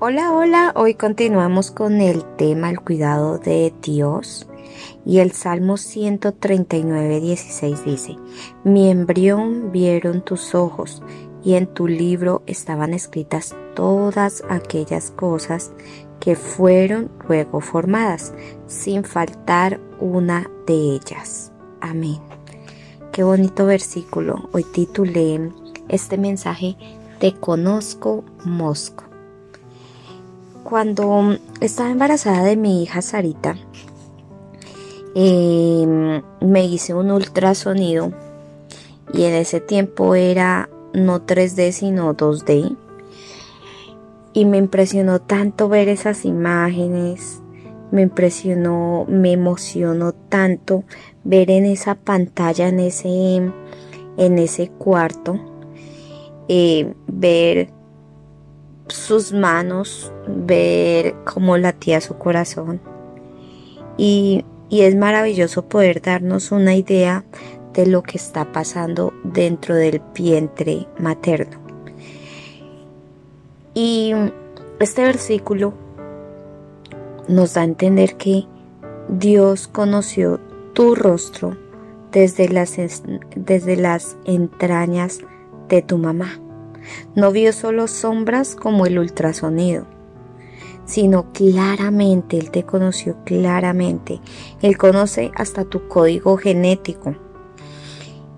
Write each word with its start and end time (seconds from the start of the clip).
Hola, 0.00 0.32
hola, 0.32 0.72
hoy 0.76 0.94
continuamos 0.94 1.72
con 1.72 2.00
el 2.00 2.22
tema 2.36 2.70
el 2.70 2.78
cuidado 2.80 3.38
de 3.38 3.74
Dios 3.82 4.46
y 5.04 5.18
el 5.18 5.32
Salmo 5.32 5.76
139, 5.76 7.18
16 7.18 7.84
dice, 7.84 8.16
Mi 8.62 8.92
embrión 8.92 9.72
vieron 9.72 10.20
tus 10.20 10.54
ojos 10.54 11.02
y 11.42 11.54
en 11.54 11.66
tu 11.66 11.88
libro 11.88 12.44
estaban 12.46 12.94
escritas 12.94 13.56
todas 13.74 14.44
aquellas 14.48 15.10
cosas 15.10 15.72
que 16.20 16.36
fueron 16.36 17.10
luego 17.26 17.60
formadas, 17.60 18.32
sin 18.68 19.02
faltar 19.02 19.80
una 19.98 20.48
de 20.68 20.74
ellas. 20.74 21.50
Amén. 21.80 22.20
Qué 23.10 23.24
bonito 23.24 23.66
versículo. 23.66 24.48
Hoy 24.52 24.62
titulé 24.62 25.50
este 25.88 26.18
mensaje 26.18 26.76
Te 27.18 27.34
conozco, 27.34 28.22
Mosco. 28.44 29.07
Cuando 30.68 31.38
estaba 31.62 31.88
embarazada 31.88 32.42
de 32.44 32.54
mi 32.54 32.82
hija 32.82 33.00
Sarita, 33.00 33.56
em, 35.14 36.20
me 36.42 36.66
hice 36.66 36.92
un 36.92 37.10
ultrasonido 37.10 38.12
y 39.14 39.22
en 39.22 39.32
ese 39.32 39.62
tiempo 39.62 40.14
era 40.14 40.68
no 40.92 41.22
3D 41.22 41.72
sino 41.72 42.14
2D 42.14 42.76
y 44.34 44.44
me 44.44 44.58
impresionó 44.58 45.22
tanto 45.22 45.70
ver 45.70 45.88
esas 45.88 46.26
imágenes, 46.26 47.40
me 47.90 48.02
impresionó, 48.02 49.06
me 49.08 49.32
emocionó 49.32 50.12
tanto 50.12 50.84
ver 51.24 51.50
en 51.50 51.64
esa 51.64 51.94
pantalla, 51.94 52.68
en 52.68 52.80
ese, 52.80 53.08
en 54.18 54.38
ese 54.38 54.68
cuarto, 54.68 55.40
eh, 56.46 56.92
ver 57.06 57.77
sus 58.88 59.32
manos, 59.32 60.12
ver 60.26 61.14
cómo 61.24 61.56
latía 61.56 62.00
su 62.00 62.18
corazón. 62.18 62.80
Y, 63.96 64.44
y 64.68 64.82
es 64.82 64.96
maravilloso 64.96 65.66
poder 65.66 66.02
darnos 66.02 66.52
una 66.52 66.74
idea 66.74 67.24
de 67.74 67.86
lo 67.86 68.02
que 68.02 68.18
está 68.18 68.52
pasando 68.52 69.12
dentro 69.24 69.74
del 69.74 70.02
vientre 70.14 70.86
materno. 70.98 71.58
Y 73.74 74.12
este 74.80 75.02
versículo 75.02 75.74
nos 77.28 77.54
da 77.54 77.60
a 77.60 77.64
entender 77.64 78.16
que 78.16 78.46
Dios 79.08 79.68
conoció 79.68 80.40
tu 80.72 80.94
rostro 80.94 81.56
desde 82.12 82.48
las, 82.48 82.76
desde 83.36 83.76
las 83.76 84.16
entrañas 84.24 85.20
de 85.68 85.82
tu 85.82 85.98
mamá. 85.98 86.40
No 87.14 87.32
vio 87.32 87.52
solo 87.52 87.88
sombras 87.88 88.54
como 88.54 88.86
el 88.86 88.98
ultrasonido, 88.98 89.86
sino 90.84 91.32
claramente, 91.32 92.38
Él 92.38 92.50
te 92.50 92.64
conoció 92.64 93.16
claramente. 93.24 94.20
Él 94.62 94.76
conoce 94.76 95.30
hasta 95.34 95.64
tu 95.64 95.88
código 95.88 96.36
genético 96.36 97.14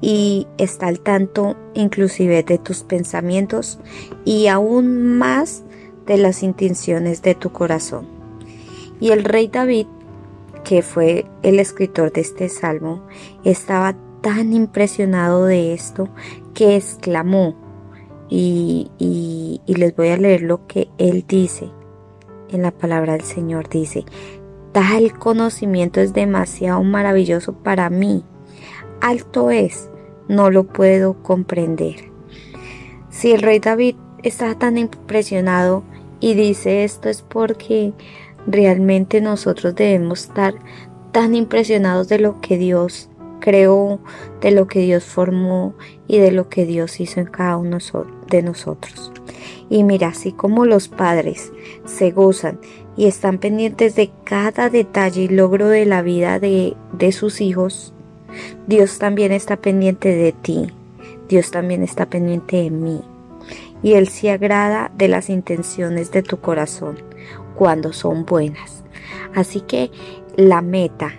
y 0.00 0.46
está 0.58 0.86
al 0.86 1.00
tanto 1.00 1.56
inclusive 1.74 2.42
de 2.42 2.58
tus 2.58 2.82
pensamientos 2.82 3.78
y 4.24 4.46
aún 4.46 5.18
más 5.18 5.62
de 6.06 6.16
las 6.16 6.42
intenciones 6.42 7.22
de 7.22 7.34
tu 7.34 7.52
corazón. 7.52 8.08
Y 9.00 9.10
el 9.10 9.24
rey 9.24 9.48
David, 9.48 9.86
que 10.64 10.82
fue 10.82 11.26
el 11.42 11.58
escritor 11.58 12.12
de 12.12 12.20
este 12.22 12.48
salmo, 12.48 13.06
estaba 13.44 13.94
tan 14.20 14.52
impresionado 14.52 15.46
de 15.46 15.72
esto 15.72 16.08
que 16.54 16.76
exclamó, 16.76 17.54
y, 18.30 19.60
les 19.66 19.94
voy 19.96 20.08
a 20.08 20.16
leer 20.16 20.42
lo 20.42 20.66
que 20.66 20.88
él 20.98 21.24
dice. 21.26 21.70
En 22.50 22.62
la 22.62 22.70
palabra 22.70 23.12
del 23.12 23.22
Señor, 23.22 23.68
dice, 23.68 24.04
tal 24.72 25.18
conocimiento 25.18 26.00
es 26.00 26.12
demasiado 26.12 26.82
maravilloso 26.82 27.52
para 27.52 27.90
mí, 27.90 28.24
alto 29.00 29.50
es 29.50 29.90
no 30.28 30.50
lo 30.50 30.64
puedo 30.64 31.22
comprender. 31.22 32.10
Si 33.08 33.32
el 33.32 33.42
rey 33.42 33.58
David 33.58 33.96
está 34.22 34.54
tan 34.54 34.78
impresionado 34.78 35.82
y 36.20 36.34
dice 36.34 36.84
esto 36.84 37.08
es 37.08 37.22
porque 37.22 37.92
realmente 38.46 39.20
nosotros 39.20 39.74
debemos 39.74 40.24
estar 40.24 40.54
tan 41.12 41.34
impresionados 41.34 42.08
de 42.08 42.20
lo 42.20 42.40
que 42.40 42.58
Dios 42.58 43.10
creó, 43.40 43.98
de 44.40 44.52
lo 44.52 44.68
que 44.68 44.80
Dios 44.80 45.04
formó 45.04 45.74
y 46.06 46.18
de 46.18 46.30
lo 46.30 46.48
que 46.48 46.66
Dios 46.66 47.00
hizo 47.00 47.18
en 47.20 47.26
cada 47.26 47.56
uno 47.56 47.80
de 48.30 48.42
nosotros. 48.42 49.12
Y 49.68 49.84
mira, 49.84 50.08
así 50.08 50.32
como 50.32 50.64
los 50.64 50.88
padres 50.88 51.52
se 51.84 52.10
gozan 52.10 52.58
y 52.96 53.06
están 53.06 53.38
pendientes 53.38 53.94
de 53.94 54.10
cada 54.24 54.70
detalle 54.70 55.22
y 55.22 55.28
logro 55.28 55.68
de 55.68 55.84
la 55.84 56.02
vida 56.02 56.38
de, 56.38 56.74
de 56.92 57.12
sus 57.12 57.40
hijos, 57.40 57.92
Dios 58.66 58.98
también 58.98 59.32
está 59.32 59.56
pendiente 59.56 60.08
de 60.08 60.32
ti. 60.32 60.72
Dios 61.28 61.50
también 61.50 61.82
está 61.82 62.06
pendiente 62.06 62.56
de 62.56 62.70
mí. 62.70 63.02
Y 63.82 63.92
Él 63.92 64.08
se 64.08 64.30
agrada 64.30 64.90
de 64.96 65.08
las 65.08 65.30
intenciones 65.30 66.10
de 66.10 66.22
tu 66.22 66.38
corazón 66.40 66.98
cuando 67.54 67.92
son 67.92 68.24
buenas. 68.24 68.82
Así 69.34 69.60
que 69.60 69.90
la 70.36 70.60
meta 70.60 71.12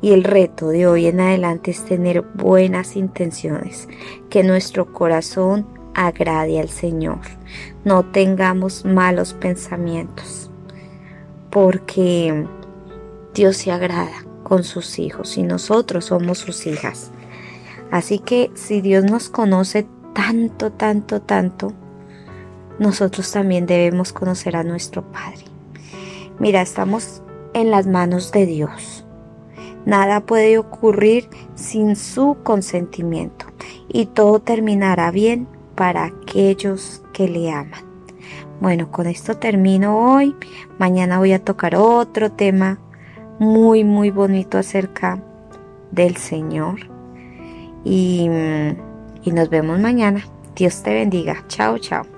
y 0.00 0.12
el 0.12 0.24
reto 0.24 0.68
de 0.68 0.86
hoy 0.86 1.06
en 1.06 1.20
adelante 1.20 1.70
es 1.70 1.84
tener 1.84 2.22
buenas 2.22 2.96
intenciones, 2.96 3.88
que 4.28 4.42
nuestro 4.42 4.92
corazón 4.92 5.66
agrade 5.94 6.60
al 6.60 6.68
Señor. 6.68 7.20
No 7.84 8.04
tengamos 8.04 8.84
malos 8.84 9.34
pensamientos, 9.34 10.50
porque 11.50 12.46
Dios 13.34 13.56
se 13.56 13.72
agrada 13.72 14.24
con 14.42 14.64
sus 14.64 14.98
hijos 14.98 15.36
y 15.36 15.42
nosotros 15.42 16.06
somos 16.06 16.38
sus 16.38 16.66
hijas. 16.66 17.10
Así 17.90 18.18
que 18.18 18.50
si 18.54 18.80
Dios 18.80 19.04
nos 19.04 19.28
conoce 19.28 19.86
tanto, 20.14 20.72
tanto, 20.72 21.20
tanto, 21.20 21.72
nosotros 22.78 23.30
también 23.30 23.66
debemos 23.66 24.12
conocer 24.12 24.56
a 24.56 24.64
nuestro 24.64 25.02
Padre. 25.10 25.44
Mira, 26.38 26.62
estamos 26.62 27.22
en 27.52 27.70
las 27.70 27.86
manos 27.86 28.32
de 28.32 28.46
Dios. 28.46 29.04
Nada 29.86 30.20
puede 30.20 30.58
ocurrir 30.58 31.28
sin 31.54 31.94
su 31.94 32.36
consentimiento 32.42 33.46
y 33.88 34.06
todo 34.06 34.40
terminará 34.40 35.10
bien 35.10 35.46
para 35.74 36.04
aquellos 36.04 37.02
que 37.12 37.28
le 37.28 37.50
aman. 37.50 37.84
Bueno, 38.60 38.90
con 38.90 39.06
esto 39.06 39.36
termino 39.36 40.14
hoy. 40.14 40.34
Mañana 40.78 41.18
voy 41.18 41.32
a 41.32 41.44
tocar 41.44 41.76
otro 41.76 42.32
tema 42.32 42.78
muy, 43.38 43.84
muy 43.84 44.10
bonito 44.10 44.58
acerca 44.58 45.22
del 45.90 46.16
Señor. 46.16 46.80
Y, 47.84 48.28
y 49.22 49.30
nos 49.32 49.50
vemos 49.50 49.78
mañana. 49.78 50.24
Dios 50.56 50.82
te 50.82 50.94
bendiga. 50.94 51.44
Chao, 51.48 51.78
chao. 51.78 52.13